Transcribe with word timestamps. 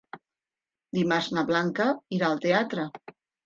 Dimarts 0.99 1.29
na 1.39 1.45
Blanca 1.51 1.87
irà 2.21 2.33
al 2.33 2.43
teatre. 2.51 2.91